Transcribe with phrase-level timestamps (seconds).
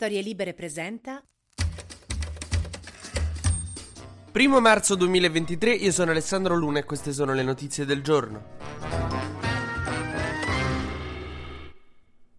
[0.00, 1.20] Storie Libere presenta.
[4.30, 8.87] Primo marzo 2023, io sono Alessandro Luna e queste sono le notizie del giorno.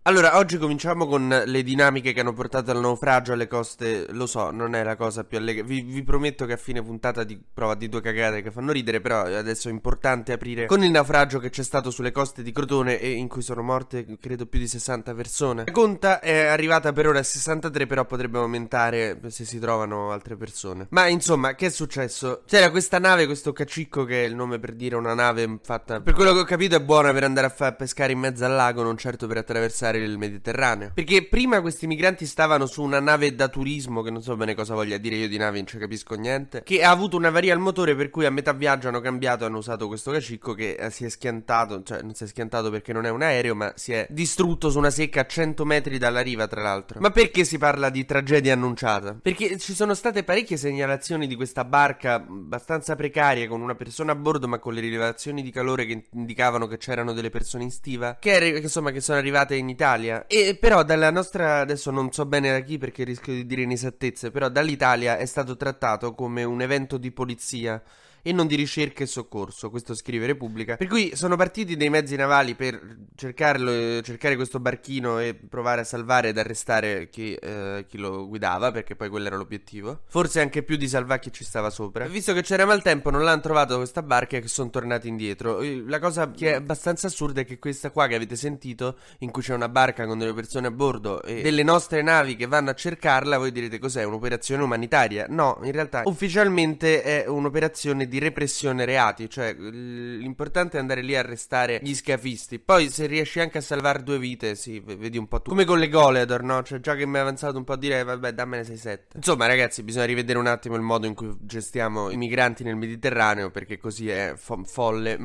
[0.10, 4.08] Allora, oggi cominciamo con le dinamiche che hanno portato al naufragio alle coste.
[4.10, 5.62] Lo so, non è la cosa più allegre.
[5.62, 9.02] Vi, vi, prometto che a fine puntata di prova di due cagate che fanno ridere,
[9.02, 13.00] però adesso è importante aprire con il naufragio che c'è stato sulle coste di Crotone
[13.00, 15.66] e in cui sono morte, credo, più di 60 persone.
[15.68, 20.36] La conta è arrivata per ora a 63, però potrebbe aumentare se si trovano altre
[20.36, 20.88] persone.
[20.90, 22.42] Ma insomma, che è successo?
[22.48, 26.02] C'era questa nave, questo cacicco che è il nome per dire una nave fatta...
[26.02, 28.56] Per quello che ho capito è buona per andare a far pescare in mezzo al
[28.56, 30.92] lago, non certo per attraversare mare del Mediterraneo.
[30.94, 34.74] Perché prima questi migranti stavano su una nave da turismo, che non so bene cosa
[34.74, 37.96] voglia dire io di nave, non ci capisco niente, che ha avuto una al motore
[37.96, 41.10] per cui a metà viaggio hanno cambiato, hanno usato questo cacicco che eh, si è
[41.10, 44.70] schiantato, cioè non si è schiantato perché non è un aereo, ma si è distrutto
[44.70, 47.00] su una secca a 100 metri dalla riva, tra l'altro.
[47.00, 49.18] Ma perché si parla di tragedia annunciata?
[49.22, 54.16] Perché ci sono state parecchie segnalazioni di questa barca abbastanza precaria con una persona a
[54.16, 58.18] bordo, ma con le rilevazioni di calore che indicavano che c'erano delle persone in stiva,
[58.20, 60.26] che, insomma che sono arrivate in Italia dall'Italia.
[60.28, 64.32] E però dalla nostra, adesso non so bene da chi perché rischio di dire inesattezze,
[64.32, 67.82] però dall'Italia è stato trattato come un evento di polizia
[68.22, 70.76] e non di ricerca e soccorso, questo scrive Repubblica.
[70.76, 75.84] Per cui sono partiti dei mezzi navali per cercarlo, cercare questo barchino e provare a
[75.84, 80.02] salvare ed arrestare chi, eh, chi, lo guidava, perché poi quello era l'obiettivo.
[80.08, 82.08] Forse anche più di salvare chi ci stava sopra.
[82.08, 85.60] Visto che c'era maltempo, non l'hanno trovato questa barca e sono tornati indietro.
[85.86, 89.42] La cosa che è abbastanza assurda è che questa qua che avete sentito, in cui
[89.42, 92.74] c'è una barca con delle persone a bordo e delle nostre navi che vanno a
[92.74, 94.04] cercarla, voi direte cos'è?
[94.04, 95.26] Un'operazione umanitaria?
[95.30, 101.20] No, in realtà ufficialmente è un'operazione di repressione reati, cioè l'importante è andare lì a
[101.20, 102.60] arrestare gli scafisti.
[102.60, 105.50] Poi se riesci anche a salvare due vite, sì, vedi un po' tu.
[105.50, 106.62] Come con le Goleador, no?
[106.64, 109.00] Cioè già che mi è avanzato un po' a dire, vabbè, dammene 6-7.
[109.16, 113.50] Insomma, ragazzi, bisogna rivedere un attimo il modo in cui gestiamo i migranti nel Mediterraneo,
[113.52, 115.20] perché così è fo- folle.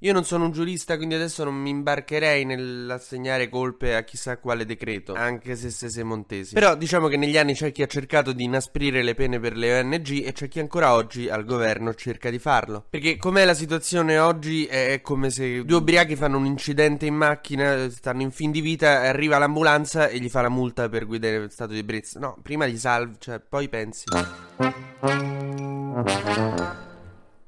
[0.00, 4.66] Io non sono un giurista, quindi adesso non mi imbarcherei nell'assegnare colpe a chissà quale
[4.66, 6.52] decreto, anche se se montesi.
[6.52, 9.80] Però diciamo che negli anni c'è chi ha cercato di inasprire le pene per le
[9.80, 12.84] ONG e c'è chi ancora oggi al governo cerca di farlo.
[12.90, 17.88] Perché com'è la situazione oggi è come se due ubriachi fanno un incidente in macchina,
[17.88, 21.48] stanno in fin di vita, arriva l'ambulanza e gli fa la multa per guidare in
[21.48, 22.18] stato di ebbrezza.
[22.20, 24.04] No, prima gli salvi, cioè poi pensi.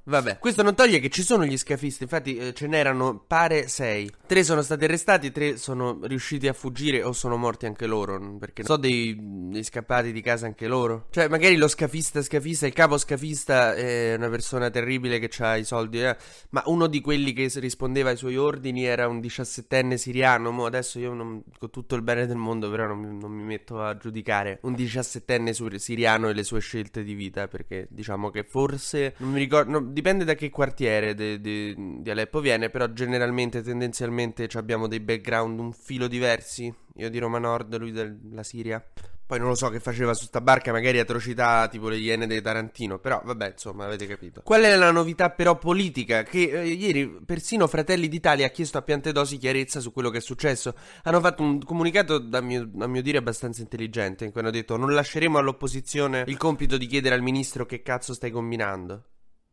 [0.08, 4.10] Vabbè, questo non toglie che ci sono gli scafisti, infatti eh, ce n'erano pare sei.
[4.26, 8.64] Tre sono stati arrestati, tre sono riusciti a fuggire o sono morti anche loro, perché
[8.64, 11.08] so dei, dei scappati di casa anche loro.
[11.10, 15.64] Cioè, magari lo scafista scafista, il capo scafista è una persona terribile che ha i
[15.64, 16.16] soldi, eh,
[16.50, 20.98] ma uno di quelli che rispondeva ai suoi ordini era un diciassettenne siriano, mo adesso
[20.98, 24.58] io non, con tutto il bene del mondo però non, non mi metto a giudicare
[24.62, 29.38] un diciassettenne siriano e le sue scelte di vita, perché diciamo che forse, non mi
[29.38, 29.70] ricordo...
[29.70, 35.00] No, dipende da che quartiere de, de, di Aleppo viene, però generalmente, tendenzialmente abbiamo dei
[35.00, 36.72] background un filo diversi.
[36.94, 38.84] Io di Roma Nord, lui della Siria.
[39.26, 42.41] Poi non lo so che faceva su sta barca, magari atrocità tipo le iene di
[42.41, 44.41] Tarantino, però vabbè, insomma, avete capito.
[44.42, 46.22] Qual è la novità però politica?
[46.22, 50.22] Che eh, ieri persino Fratelli d'Italia ha chiesto a Piantedosi chiarezza su quello che è
[50.22, 50.75] successo.
[51.03, 54.76] Hanno fatto un comunicato, a mio, a mio dire, abbastanza intelligente, in cui hanno detto
[54.76, 59.04] non lasceremo all'opposizione il compito di chiedere al ministro che cazzo stai combinando.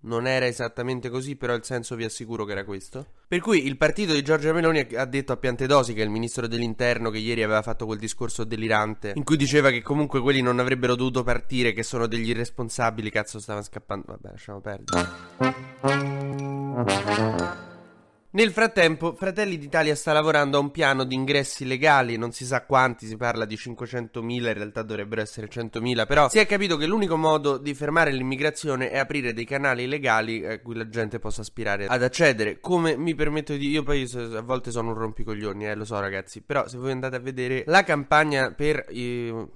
[0.01, 3.07] Non era esattamente così, però il senso vi assicuro che era questo.
[3.27, 6.47] Per cui il partito di Giorgia Meloni ha detto a Piantedosi, che è il ministro
[6.47, 10.59] dell'interno, che ieri aveva fatto quel discorso delirante, in cui diceva che comunque quelli non
[10.59, 14.05] avrebbero dovuto partire, che sono degli irresponsabili, cazzo stavano scappando.
[14.07, 16.14] Vabbè, lasciamo perdere.
[18.35, 22.65] Nel frattempo, Fratelli d'Italia sta lavorando a un piano di ingressi legali, non si sa
[22.65, 26.85] quanti, si parla di 500.000, in realtà dovrebbero essere 100.000, però si è capito che
[26.85, 31.39] l'unico modo di fermare l'immigrazione è aprire dei canali legali a cui la gente possa
[31.39, 32.59] aspirare ad accedere.
[32.59, 36.41] Come mi permetto di io poi a volte sono un rompicoglioni, eh, lo so ragazzi,
[36.41, 38.85] però se voi andate a vedere la campagna per...
[38.89, 39.47] Eh,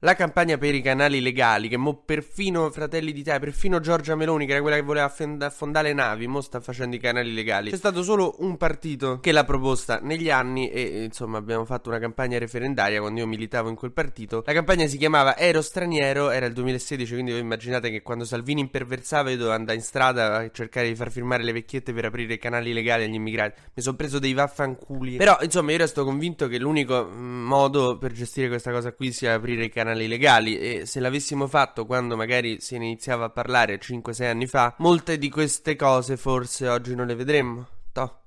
[0.00, 4.52] la campagna per i canali legali, che mo perfino Fratelli d'Italia, perfino Giorgia Meloni, che
[4.52, 7.70] era quella che voleva affondare navi, mo sta facendo i canali legali.
[7.70, 11.98] C'è stato solo un partito che l'ha proposta negli anni e insomma abbiamo fatto una
[11.98, 14.44] campagna referendaria quando io militavo in quel partito.
[14.46, 18.60] La campagna si chiamava Ero straniero, era il 2016, quindi voi immaginate che quando Salvini
[18.60, 22.34] imperversava io dovevo andare in strada a cercare di far firmare le vecchiette per aprire
[22.34, 23.60] i canali legali agli immigrati.
[23.74, 25.16] Mi sono preso dei vaffanculi.
[25.16, 29.34] Però insomma io resto convinto che l'unico mm, modo per gestire questa cosa qui sia
[29.34, 33.80] aprire i canali canali legali e se l'avessimo fatto quando magari si iniziava a parlare
[33.80, 37.66] 5-6 anni fa, molte di queste cose forse oggi non le vedremmo.
[37.92, 38.20] Toh.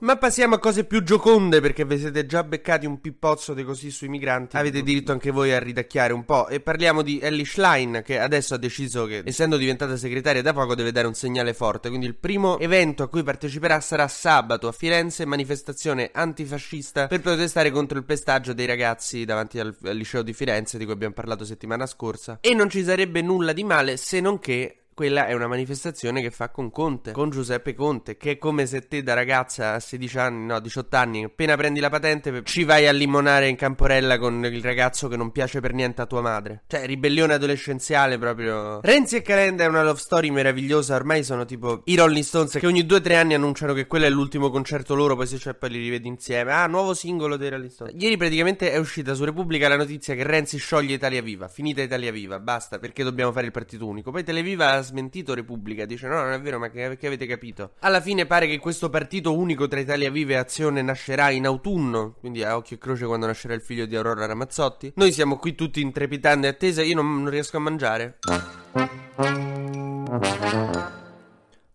[0.00, 3.90] Ma passiamo a cose più gioconde perché vi siete già beccati un pippozzo di così
[3.90, 4.56] sui migranti.
[4.56, 6.48] Avete diritto anche voi a ridacchiare un po'.
[6.48, 10.74] E parliamo di Ellie Schlein che adesso ha deciso che essendo diventata segretaria da poco
[10.74, 11.88] deve dare un segnale forte.
[11.88, 17.70] Quindi il primo evento a cui parteciperà sarà sabato a Firenze, manifestazione antifascista per protestare
[17.70, 21.44] contro il pestaggio dei ragazzi davanti al, al liceo di Firenze di cui abbiamo parlato
[21.44, 22.38] settimana scorsa.
[22.40, 26.30] E non ci sarebbe nulla di male se non che quella è una manifestazione che
[26.30, 30.18] fa con Conte, con Giuseppe Conte, che è come se te da ragazza a 16
[30.18, 34.44] anni, no, 18 anni, appena prendi la patente ci vai a limonare in camporella con
[34.44, 36.62] il ragazzo che non piace per niente a tua madre.
[36.68, 38.80] Cioè, ribellione adolescenziale proprio.
[38.82, 42.66] Renzi e Calenda è una love story meravigliosa, ormai sono tipo i Rolling Stones che
[42.66, 45.78] ogni 2-3 anni annunciano che quello è l'ultimo concerto loro, poi se c'è poi li
[45.78, 46.52] rivedi insieme.
[46.52, 47.94] Ah, nuovo singolo dei Rolling Stones.
[47.98, 52.12] Ieri praticamente è uscita su Repubblica la notizia che Renzi scioglie Italia Viva, finita Italia
[52.12, 54.12] Viva, basta, perché dobbiamo fare il partito unico.
[54.12, 57.72] Poi Televiva smentito Repubblica, dice no, non è vero, ma che, che, avete capito?
[57.80, 62.14] Alla fine pare che questo partito unico tra Italia Viva e Azione nascerà in autunno,
[62.20, 64.92] quindi a occhio e croce quando nascerà il figlio di Aurora Ramazzotti.
[64.96, 68.18] Noi siamo qui tutti in trepidante attesa, io non, non riesco a mangiare.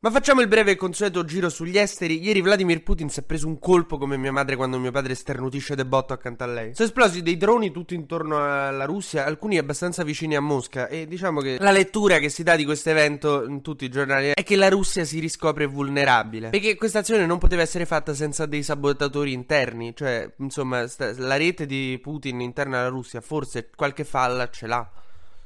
[0.01, 2.24] Ma facciamo il breve e consueto giro sugli esteri.
[2.24, 5.75] Ieri Vladimir Putin si è preso un colpo come mia madre quando mio padre sternutisce
[5.75, 6.74] de botto accanto a lei.
[6.74, 10.88] Sono esplosi dei droni tutto intorno alla Russia, alcuni abbastanza vicini a Mosca.
[10.88, 14.31] E diciamo che la lettura che si dà di questo evento in tutti i giornali
[14.36, 16.51] è che la Russia si riscopre vulnerabile.
[16.51, 19.94] Perché questa azione non poteva essere fatta senza dei sabotatori interni.
[19.94, 20.86] Cioè, insomma,
[21.18, 24.90] la rete di Putin interna alla Russia forse qualche falla ce l'ha.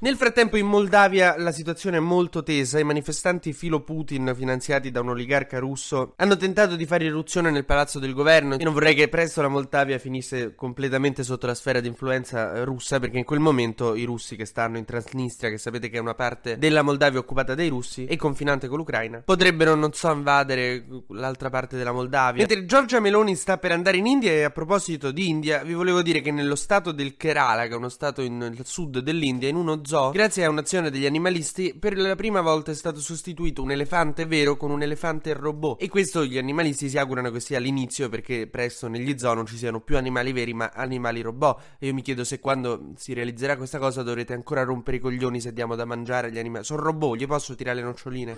[0.03, 4.99] Nel frattempo in Moldavia la situazione è molto tesa, i manifestanti filo Putin finanziati da
[4.99, 8.55] un oligarca russo hanno tentato di fare irruzione nel palazzo del governo.
[8.55, 12.65] Io non vorrei che presto la Moldavia finisse completamente sotto la sfera di influenza eh,
[12.65, 16.01] russa perché in quel momento i russi che stanno in Transnistria, che sapete che è
[16.01, 20.85] una parte della Moldavia occupata dai russi e confinante con l'Ucraina, potrebbero non so invadere
[21.11, 22.45] l'altra parte della Moldavia.
[22.45, 26.01] Mentre Giorgia Meloni sta per andare in India e a proposito di India vi volevo
[26.01, 29.55] dire che nello stato del Kerala, che è uno stato in, nel sud dell'India, in
[29.55, 33.61] uno zoo zoo, grazie a un'azione degli animalisti, per la prima volta è stato sostituito
[33.61, 35.79] un elefante vero con un elefante robot.
[35.81, 39.55] E questo gli animalisti si augurano che sia l'inizio perché presto negli zoo non ci
[39.55, 41.61] siano più animali veri ma animali robot.
[41.77, 45.39] E io mi chiedo se quando si realizzerà questa cosa dovrete ancora rompere i coglioni
[45.39, 46.65] se diamo da mangiare agli animali.
[46.65, 48.35] Sono robot, gli posso tirare le noccioline?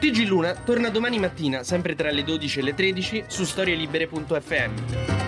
[0.00, 5.27] TG Luna torna domani mattina, sempre tra le 12 e le 13, su storielibere.fm.